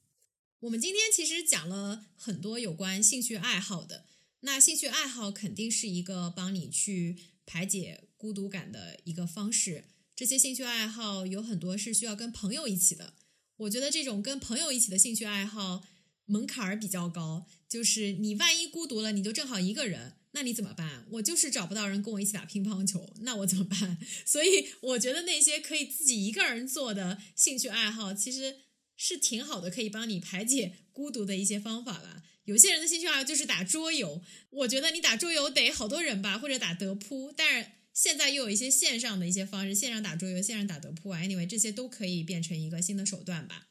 [0.61, 4.05] 我们今天其实讲了很多有关兴趣爱好的，
[4.39, 7.15] 那兴趣爱好肯定是一个帮你去。
[7.45, 9.83] 排解孤独感的一个方式，
[10.15, 13.13] 这些兴趣爱好有很多是需要跟朋友一起的。
[13.57, 15.83] 我觉得这种跟朋友一起的兴趣爱好
[16.25, 21.05] 门槛儿比较高，就是你万一孤独了，你就正好一个人，那你怎么办？
[21.11, 23.97] 我就是找不到人跟我一起打乒乓球，那我怎么办？
[24.25, 28.57] 所以我觉得那些可以自己一个人做的兴趣爱好，其实
[28.95, 32.23] 是挺好的，可以帮你排解孤独的一些方法了。
[32.45, 37.31] 有些人的兴趣爱好就是打桌游，我觉得你打桌游得好多人吧，或者打德扑。
[37.35, 43.67] 但是现在又有一些线上的一些方式，线上打桌游，线上打德扑，anyway，这些都可以变成一个新的手段吧。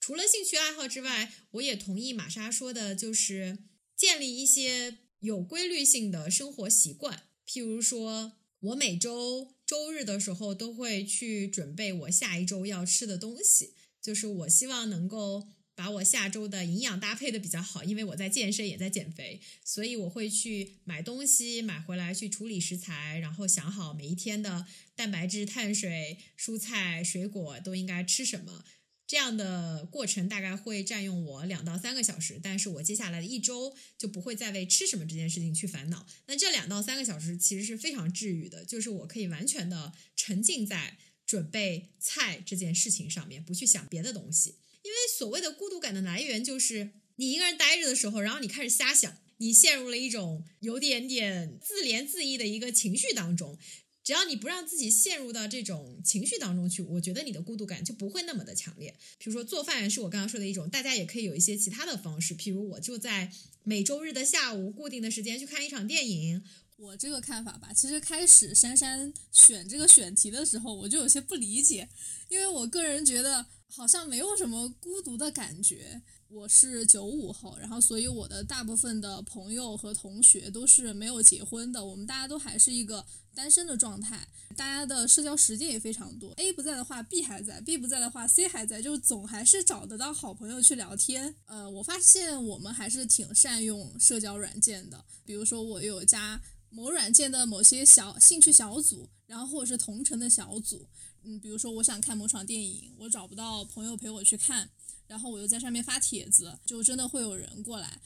[0.00, 3.58] 除了兴趣爱好之外，我也同意玛莎说的，就是
[3.96, 7.22] 建立一些有规律性的生活习惯。
[7.46, 15.48] 譬如说，我每周周日的时候都会去准备我下一周要吃的东西，就是我希望能够。
[15.74, 28.64] 把我下周的营养搭配的比较好，因为我在健身也在减肥，所以我会去买东西买回来去处理食材，然后想好每一天的蛋白质、碳水、蔬菜、水果都应该吃什么。
[29.04, 36.06] 这样的过程大概会占用我两到三个小时，但是我接下来的一周就不会再为吃什么这件事情去烦恼。
[36.26, 44.56] 那这两到三个小时其实是非常治愈的，就是我可以完全的沉浸在准备菜这件事情上面，不去想别的东西。
[44.82, 53.58] 因为所谓的孤独感的来源就是你一个人待着的时候，然后你开始瞎想，你陷入了一种有点点自怜自艾的一个情绪当中。
[54.04, 58.92] 只要你不让自己陷入到这种情绪当中去，我觉得你的孤独感就不会那么的强烈。
[59.18, 66.42] 比如说做饭是我刚刚说的一种，大家也可以有一些其他的方式，譬如我就在每周日的下午固定的时间去看一场电影。
[66.76, 71.88] 我这个看法吧，其实开始珊珊选这个选题的时候，我就有些不理解，
[72.28, 76.02] 因为我个人觉得好像没有什么孤独的感觉。
[76.28, 83.04] 我是九五后，然后所以我的大部分的朋友和同学都是没有结婚的，我们大家都还是一个
[83.34, 86.32] 单身的状态，大家的社交时间也非常多。
[86.34, 91.34] A 不在的话，B 还在；B 不在的话，C 还在，就总还是找得到好朋友去聊天。
[91.46, 100.86] 呃，我发现我们还是挺善用社交软件的，比如说我有加某软件的某些小兴趣小组，然后或者是同城的小组。
[101.24, 104.70] 嗯，比如说我想看某场电影，我找不到朋友陪我去看。
[105.08, 108.00] 然后我又在上面发帖子，就真的会有人过来。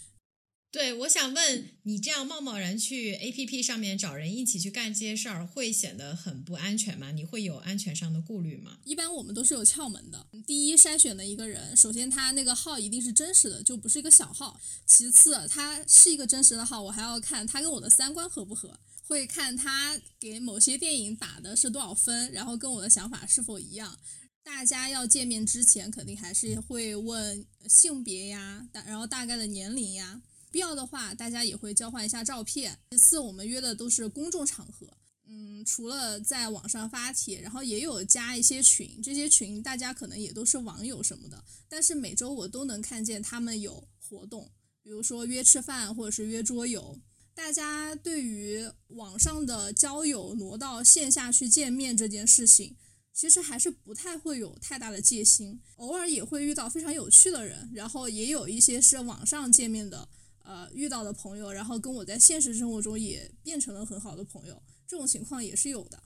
[0.72, 7.12] 对，我想问你，这样贸贸然去 A P P 上面找人一起去干这些事儿，会显得很不安全吗？
[7.12, 8.78] 你会有安全上的顾虑吗？
[8.84, 10.26] 一般我们都是有窍门的。
[10.46, 14.60] 第一，筛选的一个人，首先他那个号一定是真实的，就不是一个小号。
[14.84, 23.98] 其次，他是一个真实的号，我还要看他跟我的三观合不合，会看他给某些电影打的是多少分，然后跟我的想法是否一样。
[24.42, 32.78] 大家要见面之前，肯定还是会问性别呀，大然后大概的年龄呀，必要的话，大家也会交换一下照片。
[32.90, 34.86] 其次，我们约的都是公众场合，
[35.26, 44.50] 嗯，除了在网上发帖，然后也有加一些群，这些群大家可能也都是网友什么的，但是每周我都能看见他们有活动，
[44.82, 46.98] 比如说约吃饭或者是约桌游。
[47.36, 52.74] 大家对于网上的交友挪到线下去见面这件事情。
[53.12, 60.08] 其实还是不太会有太大的戒心，偶尔也会遇到非常有趣的人，然后也有一些是网上见面的，
[60.44, 66.02] 呃，遇到的朋友，然后跟我在现实生活中也变成了很好的朋友，这种情况也是有的。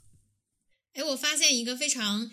[0.93, 2.31] 哎，我发现一个非常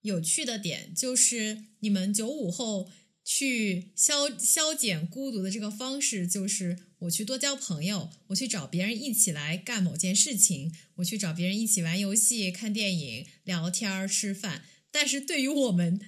[0.00, 2.90] 有趣的点，就是你们九五后。
[3.24, 14.64] 去消消减孤独的这个方式，就是我去多交朋友，我去找别人一起来干某件事情，我去找别人一起玩游戏、看电影、聊天、吃饭。
[14.90, 15.98] 但是对于我们，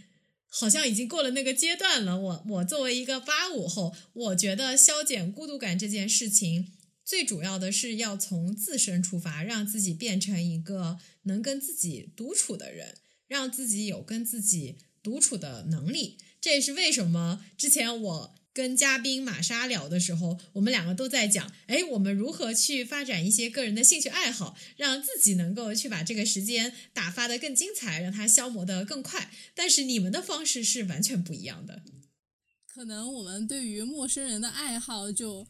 [0.47, 2.21] 好像已经过了那个阶段了。
[2.21, 12.95] 我我作为一个八五后，我觉得消减孤独感这件事情，最主要的是要从自身出发，让自己变成一个能跟自己独处的人，
[13.27, 16.19] 让自己有跟自己独处的能力。
[16.47, 29.29] 这也是为什么之前我跟嘉宾玛莎聊的时候，我们两个都在讲，哎，我们如何去发展一些个人的兴趣爱好，让自己能够去把这个时间打发的更精彩，让它消磨的更快。
[29.57, 31.83] 但是你们的方式是完全不一样的。
[32.73, 35.45] 可能我们对于陌生人的爱好就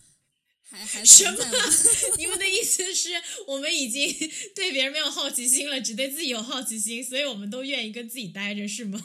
[0.63, 1.59] 还还存在吗？
[2.17, 3.11] 你们的意思是
[3.47, 4.11] 我们已经
[4.55, 8.99] 对别人没有好奇心了，只对自己有好奇心，所以我们都愿意跟自己待着，是吗？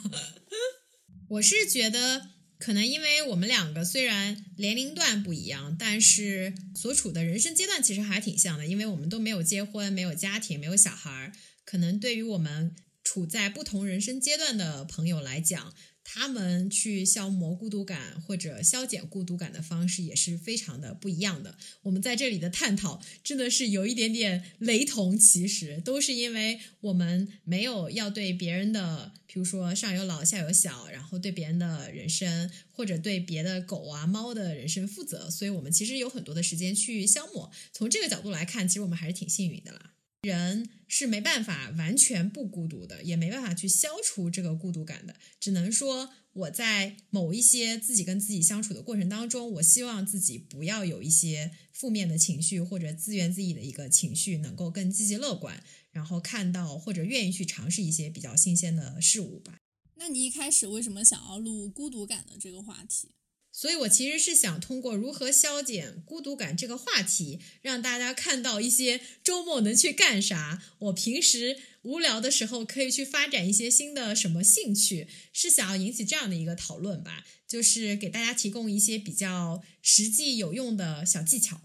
[1.32, 2.28] 我是觉得，
[2.58, 11.32] 可能因为我们两个虽然年龄段不一样，但是所处的人生阶段其实还挺像的，因为我们都没有结婚，没有家庭，没有小孩儿。
[11.64, 15.74] 可能对于我们处在不同人生阶段的朋友来讲，
[16.04, 21.56] 他们去消磨孤独感或者消减孤独感的方式也是非常的不一样的。
[21.82, 37.50] 我们在这里的探讨真的是有一点点雷同，其实都是因为我们没有要对别人的，比如说上有老下有小，然后对别人的人生或者对别的狗啊猫的人生负责，所以我们其实有很多的时间去消磨。
[37.72, 39.92] 从这个角度来看，其实我们还是挺幸运的啦。
[40.22, 45.16] 人是没办法完全不孤独的，也没办法去消除这个孤独感的。
[45.40, 59.58] 只能说我在某一些自己跟自己相处的过程当中，我希望自己不要有一些负面的情绪或者自怨自艾的一个情绪，能够更积极乐观，然后看到或者愿意去尝试一些比较新鲜的事物吧。
[59.96, 63.08] 那你一开始为什么想要录孤独感的这个话题？
[63.54, 70.62] 所以，我其实是想通过如何消减孤独感这个话题，让大家看到一些周末能去干啥。
[70.78, 81.60] 我平时无聊的时候可以去发展一些新的什么兴趣，是想要引起这样的一个讨论吧，就是给大家提供一些比较实际有用的小技巧。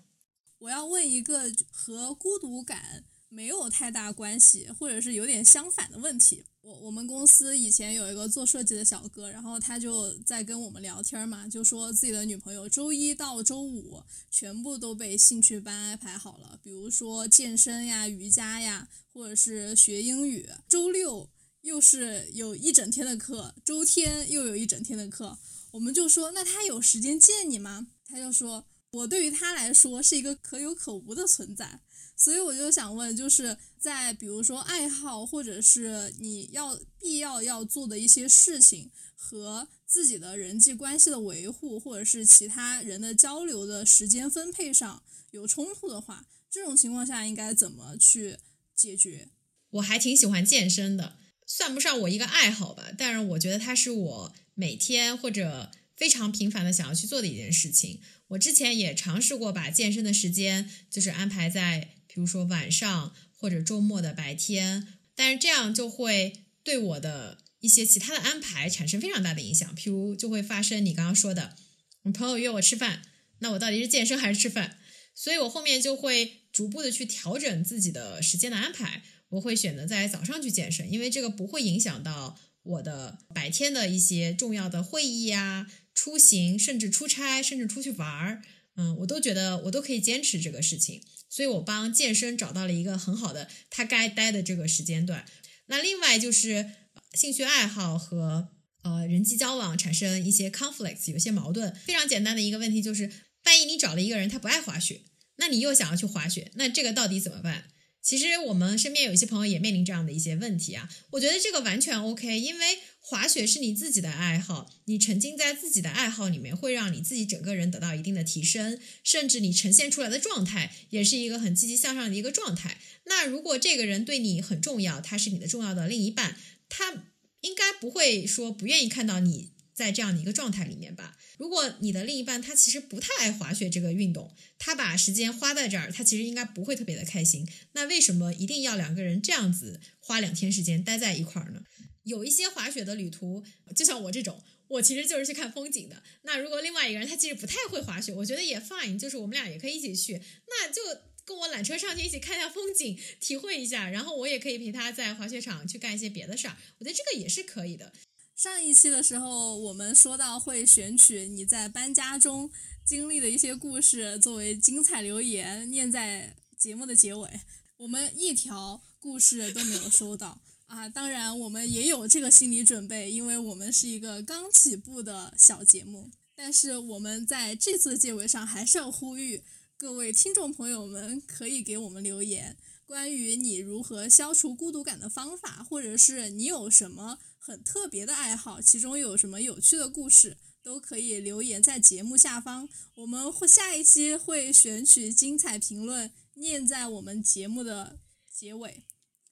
[0.59, 6.43] 我要问一个和孤独感没有太大关系，或者是有点相反的问题。
[6.61, 20.49] 我我们公司以前有一个做设计的小哥，然后他就在跟我们聊天嘛，就说自己的女朋友周一到周五全部都被兴趣班安排好了，比如说健身呀、瑜伽呀，或者是学英语。
[20.67, 21.29] 周六
[21.61, 25.37] 又是有一整天的课，周天又有一整天的课，
[25.71, 27.87] 我们就说那他有时间见你吗？
[28.09, 31.81] 他就说我对于他来说是一个可有可无的存在。
[32.19, 48.37] 所以我就想问，就是在比如说爱好，或者是你要必要要做的一些事情和自己的人际关系的维护，或者是其他人的交流的时间分配上有冲突的话，这种情况下应该怎么去
[48.75, 49.29] 解决？
[49.69, 58.01] 我还挺喜欢健身的，算不上我一个爱好吧，但是我觉得它是我每天或者非常频繁的想要去做的一件事情。
[58.29, 61.93] 我之前也尝试过把健身的时间就是安排在。
[62.17, 69.75] 比如说晚上或者周末的白天，但是这样就会对我的一些其他的安排产生非常大的影响。
[69.75, 71.55] 譬如就会发生你刚刚说的，
[72.01, 73.03] 我朋友约我吃饭，
[73.37, 74.79] 那我到底是健身还是吃饭？
[75.13, 79.03] 所以我后面就会逐步的去调整自己的时间的安排。
[79.29, 88.41] 我会选择在早上去健身，因为这个不会影响到我的白天的一些重要的会议呀、出行，甚至出差，甚至出去玩儿。
[88.75, 91.03] 嗯，我都觉得我都可以坚持这个事情。
[91.29, 95.25] 所以我帮健身找到了一个很好的他该待的这个时间段。
[95.67, 96.71] 那另外就是
[97.13, 98.49] 兴趣爱好和
[98.83, 101.75] 呃人际交往产生一些 conflicts，有些矛盾。
[101.75, 103.11] 非常简单的一个问题就是，
[103.43, 105.01] 万一你找了一个人他不爱滑雪，
[105.37, 107.65] 那你又想要去滑雪，那这个到底怎么办？
[108.01, 110.89] 其实我们身边有一些朋友也面临这样的一些问题啊。
[111.11, 112.79] 我觉得这个完全 OK，因为。
[113.09, 122.81] 滑雪是你自己的爱好，你沉浸在自己的爱好里面，会让你自己整个人得到一定的提升，甚至你呈现出来的状态也是一个很积极向上的一个状态。
[123.05, 126.35] 那如果这个人对你很重要，他是你的重要的另一半，
[126.67, 127.05] 他
[127.39, 131.15] 应该不会说不愿意看到你在这样的一个状态里面吧？
[131.37, 137.47] 如果你的另一半他其实不太爱滑雪这个运动，他把时间花在这儿，他其实应该不会特别的开心。
[137.73, 141.61] 那为什么一定要两个人这样子花两天时间待在一块儿呢？
[142.05, 143.43] 有一些滑雪的旅途，
[143.75, 146.01] 就像我这种，我其实就是去看风景的。
[146.23, 150.19] 那如果另外一个人他其实不太会滑雪，我觉得也 fine，就是我们俩也可以一起去，
[150.49, 150.81] 那就
[151.23, 157.93] 跟我缆车上去一起看一下风景，体会一下，然后我也可以陪他在滑雪场去干一些别的事儿，我觉得这个也是可以的。
[158.37, 162.51] 上一期的时候，我们说到会选取你在搬家中
[162.85, 167.41] 经历的一些故事作为精彩留言，念在节目的结尾，
[167.77, 170.39] 我们一条故事都没有收到。
[170.67, 176.11] 啊，当然我们也有这个心理准备，因为我们是一个刚起步的小节目。
[176.35, 179.41] 但是我们在这次结尾上还是要呼吁
[179.79, 187.17] 各位听众朋友们，可以给我们留言，关于你如何消除孤独感的方法，或者是你有什么
[187.47, 192.67] 很特别的爱好，其中有什么有趣的故事，都可以留言在节目下方。
[192.95, 198.83] 我们会下一期会选取精彩评论念在我们节目的结尾。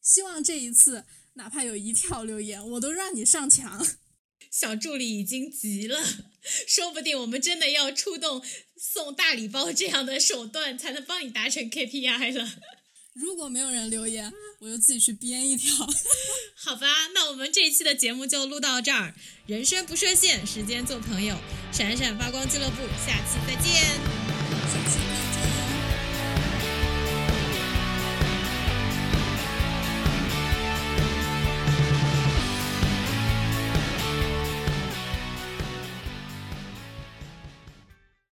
[0.02, 1.04] 希望这一次。
[1.38, 3.86] 哪怕有一条留言，我都让你上墙。
[4.50, 6.02] 小助理已经急了，
[6.66, 8.42] 说不定我们真的要出动
[8.78, 12.50] 送大礼包这样的手段，才能帮你达成 KPI 了。
[13.16, 15.74] 如果没有人留言，我就自己去编一条。
[16.54, 19.14] 好吧，那我们这一期的节目就录到这儿。
[19.48, 21.38] 人生不设限，时间做朋友，
[21.72, 22.76] 闪闪发光俱乐部，
[23.08, 24.25] 下期再见。